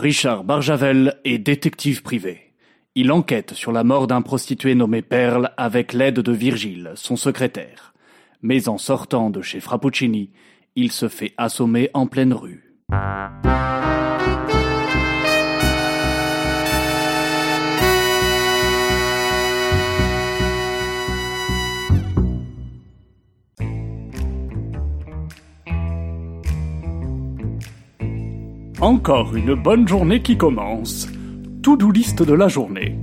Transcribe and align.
Richard 0.00 0.44
Barjavel 0.44 1.20
est 1.26 1.36
détective 1.36 2.02
privé. 2.02 2.54
Il 2.94 3.12
enquête 3.12 3.52
sur 3.52 3.70
la 3.70 3.84
mort 3.84 4.06
d'un 4.06 4.22
prostitué 4.22 4.74
nommé 4.74 5.02
Perle 5.02 5.52
avec 5.58 5.92
l'aide 5.92 6.20
de 6.20 6.32
Virgile, 6.32 6.92
son 6.94 7.16
secrétaire. 7.16 7.92
Mais 8.40 8.70
en 8.70 8.78
sortant 8.78 9.28
de 9.28 9.42
chez 9.42 9.60
Frappuccini, 9.60 10.30
il 10.74 10.90
se 10.90 11.08
fait 11.08 11.34
assommer 11.36 11.90
en 11.92 12.06
pleine 12.06 12.32
rue. 12.32 12.72
Encore 28.80 29.36
une 29.36 29.52
bonne 29.52 29.86
journée 29.86 30.22
qui 30.22 30.38
commence. 30.38 31.06
To-do 31.62 31.90
liste 31.90 32.22
de 32.22 32.32
la 32.32 32.48
journée. 32.48 32.96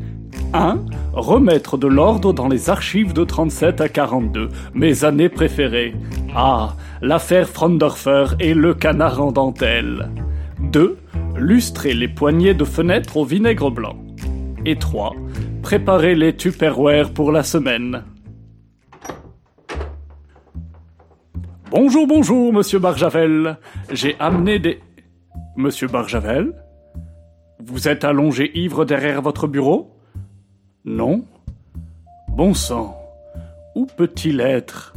1. 0.53 0.79
Remettre 1.13 1.77
de 1.77 1.85
l'ordre 1.85 2.33
dans 2.33 2.47
les 2.47 2.71
archives 2.71 3.13
de 3.13 3.23
37 3.23 3.81
à 3.81 3.87
42, 3.87 4.49
mes 4.73 5.05
années 5.05 5.29
préférées. 5.29 5.93
Ah, 6.35 6.73
l'affaire 7.03 7.47
Frondorfer 7.47 8.25
et 8.39 8.55
le 8.55 8.73
canard 8.73 9.21
en 9.21 9.31
dentelle. 9.31 10.09
2. 10.61 10.97
Lustrer 11.35 11.93
les 11.93 12.07
poignées 12.07 12.55
de 12.55 12.65
fenêtre 12.65 13.17
au 13.17 13.23
vinaigre 13.23 13.69
blanc. 13.69 13.97
Et 14.65 14.77
3. 14.77 15.13
Préparer 15.61 16.15
les 16.15 16.35
Tupperware 16.35 17.13
pour 17.13 17.31
la 17.31 17.43
semaine. 17.43 18.03
Bonjour, 21.69 22.07
bonjour, 22.07 22.51
monsieur 22.51 22.79
Barjavel. 22.79 23.59
J'ai 23.91 24.15
amené 24.19 24.57
des... 24.57 24.79
Monsieur 25.57 25.87
Barjavel 25.87 26.53
Vous 27.59 27.87
êtes 27.87 28.03
allongé 28.03 28.51
ivre 28.53 28.85
derrière 28.85 29.23
votre 29.23 29.47
bureau? 29.47 29.89
Non? 30.85 31.25
Bon 32.27 32.53
sang 32.53 32.95
Où 33.73 33.87
peut-il 33.87 34.39
être? 34.39 34.93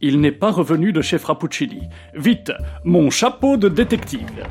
Il 0.00 0.20
n'est 0.20 0.32
pas 0.32 0.50
revenu 0.50 0.92
de 0.92 1.00
chez 1.02 1.18
Frappuccini. 1.18 1.82
Vite 2.16 2.50
Mon 2.84 3.10
chapeau 3.10 3.56
de 3.56 3.68
détective 3.68 4.44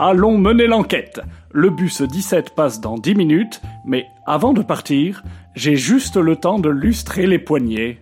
Allons 0.00 0.36
mener 0.36 0.66
l'enquête. 0.66 1.20
Le 1.52 1.70
bus 1.70 2.02
17 2.02 2.56
passe 2.56 2.80
dans 2.80 2.98
10 2.98 3.14
minutes, 3.14 3.62
mais 3.84 4.04
avant 4.26 4.52
de 4.52 4.62
partir, 4.62 5.22
j'ai 5.54 5.76
juste 5.76 6.16
le 6.16 6.34
temps 6.34 6.58
de 6.58 6.70
lustrer 6.70 7.28
les 7.28 7.38
poignets. 7.38 7.98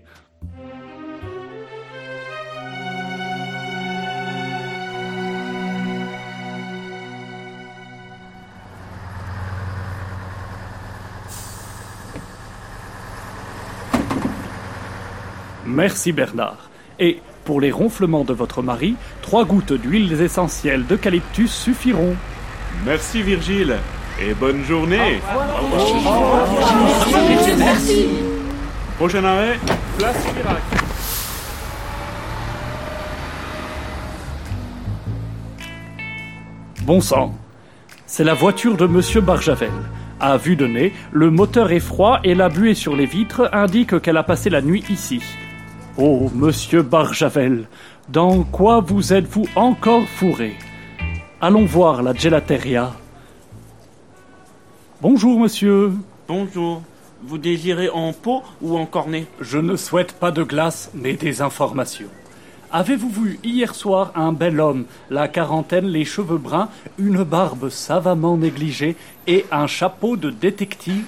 Merci 15.67 16.13
Bernard. 16.13 16.71
Et 16.99 17.21
pour 17.45 17.61
les 17.61 17.71
ronflements 17.71 18.25
de 18.25 18.33
votre 18.33 18.63
mari, 18.63 18.97
trois 19.23 19.45
gouttes 19.45 19.73
d'huiles 19.73 20.21
essentielles 20.21 20.87
d'eucalyptus 20.87 21.51
suffiront. 21.51 22.17
Merci 22.85 23.23
Virgile 23.23 23.77
et 24.21 24.35
bonne 24.35 24.65
journée. 24.65 25.21
Merci. 27.59 28.07
Prochain 28.97 29.25
arrêt, 29.25 29.59
place 29.99 30.17
Chirac. 30.25 30.63
Bon 36.83 37.01
sang. 37.01 37.35
C'est 38.07 38.25
la 38.25 38.35
voiture 38.35 38.77
de 38.77 38.87
Monsieur 38.87 39.21
Barjavel. 39.21 39.73
À 40.21 40.37
vue 40.37 40.55
de 40.55 40.67
nez, 40.67 40.93
le 41.13 41.31
moteur 41.31 41.73
est 41.73 41.81
froid 41.81 42.21
et 42.23 42.35
la 42.35 42.49
buée 42.49 42.75
sur 42.75 42.95
les 42.95 43.07
vitres 43.07 43.49
indique 43.53 44.01
qu'elle 44.01 44.17
a 44.17 44.23
passé 44.23 44.49
la 44.51 44.63
nuit 44.63 44.85
ici. 44.89 45.21
Oh, 45.97 46.29
monsieur 46.35 46.83
Barjavel, 46.83 47.69
dans 48.09 48.43
quoi 48.43 48.81
vous 48.81 49.13
êtes-vous 49.13 49.47
encore 49.55 50.09
fourré? 50.09 50.57
Allons 51.41 51.67
voir 51.67 52.03
la 52.03 52.13
gelateria. 52.13 52.95
Bonjour, 55.01 55.39
monsieur. 55.39 55.93
Bonjour. 56.27 56.83
Vous 57.23 57.39
désirez 57.39 57.91
en 57.91 58.13
pot 58.13 58.43
ou 58.61 58.77
en 58.77 58.87
cornet? 58.87 59.27
Je 59.41 59.59
ne 59.59 59.77
souhaite 59.77 60.15
pas 60.15 60.33
de 60.33 60.43
glace, 60.43 60.91
mais 60.95 61.13
des 61.13 61.43
informations. 61.43 62.09
Avez-vous 62.73 63.11
vu 63.11 63.39
hier 63.45 63.73
soir 63.73 64.11
un 64.17 64.33
bel 64.33 64.61
homme, 64.61 64.87
la 65.11 65.29
quarantaine, 65.29 65.87
les 65.87 66.05
cheveux 66.05 66.39
bruns, 66.39 66.71
une 66.99 67.23
barbe 67.23 67.69
savamment 67.69 68.37
négligée 68.37 68.97
et 69.29 69.47
un 69.53 69.69
chapeau 69.69 70.17
de 70.17 70.31
détective? 70.31 71.05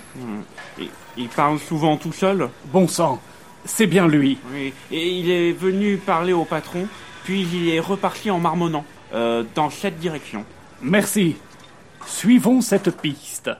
Il, 0.78 0.90
il 1.16 1.28
parle 1.28 1.58
souvent 1.58 1.96
tout 1.96 2.12
seul? 2.12 2.50
Bon 2.72 2.86
sang, 2.86 3.20
c'est 3.66 3.86
bien 3.86 4.08
lui. 4.08 4.38
Oui. 4.52 4.72
Et 4.90 5.08
il 5.08 5.30
est 5.30 5.52
venu 5.52 5.96
parler 5.98 6.32
au 6.32 6.44
patron, 6.44 6.86
puis 7.24 7.46
il 7.52 7.68
est 7.68 7.80
reparti 7.80 8.30
en 8.30 8.38
marmonnant, 8.38 8.84
euh, 9.14 9.44
dans 9.54 9.70
cette 9.70 9.98
direction. 9.98 10.44
Merci. 10.80 11.36
Suivons 12.06 12.60
cette 12.60 12.96
piste. 13.00 13.50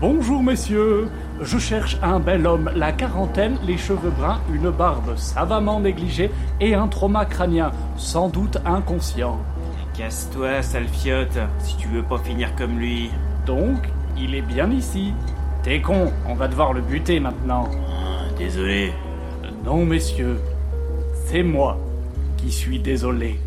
Bonjour 0.00 0.42
messieurs, 0.42 1.10
je 1.42 1.58
cherche 1.58 1.96
un 2.02 2.20
bel 2.20 2.46
homme, 2.46 2.70
la 2.74 2.92
quarantaine, 2.92 3.58
les 3.66 3.78
cheveux 3.78 4.10
bruns, 4.10 4.40
une 4.52 4.70
barbe 4.70 5.16
savamment 5.16 5.80
négligée 5.80 6.30
et 6.60 6.74
un 6.74 6.88
trauma 6.88 7.24
crânien, 7.24 7.72
sans 7.96 8.28
doute 8.28 8.58
inconscient. 8.64 9.38
Casse-toi, 9.96 10.62
sale 10.62 10.88
fiotte, 10.88 11.38
si 11.58 11.76
tu 11.76 11.88
veux 11.88 12.02
pas 12.02 12.18
finir 12.18 12.54
comme 12.56 12.78
lui. 12.78 13.10
Donc, 13.46 13.78
il 14.18 14.34
est 14.34 14.42
bien 14.42 14.70
ici. 14.70 15.12
T'es 15.62 15.80
con, 15.80 16.12
on 16.28 16.34
va 16.34 16.48
devoir 16.48 16.72
le 16.72 16.80
buter 16.80 17.20
maintenant. 17.20 17.68
Désolé. 18.38 18.92
Non 19.64 19.84
messieurs, 19.84 20.40
c'est 21.26 21.42
moi 21.42 21.78
qui 22.36 22.50
suis 22.50 22.78
désolé. 22.78 23.38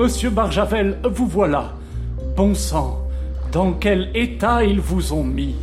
Monsieur 0.00 0.30
Barjavel, 0.30 0.96
vous 1.04 1.26
voilà. 1.26 1.74
Bon 2.34 2.54
sang, 2.54 3.06
dans 3.52 3.74
quel 3.74 4.08
état 4.14 4.64
ils 4.64 4.80
vous 4.80 5.12
ont 5.12 5.22
mis? 5.22 5.56